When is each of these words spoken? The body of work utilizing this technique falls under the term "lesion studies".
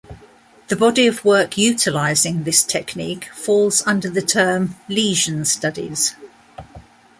The 0.69 0.75
body 0.75 1.05
of 1.05 1.23
work 1.23 1.59
utilizing 1.59 2.43
this 2.43 2.63
technique 2.63 3.25
falls 3.35 3.85
under 3.85 4.09
the 4.09 4.23
term 4.23 4.75
"lesion 4.89 5.45
studies". 5.45 6.15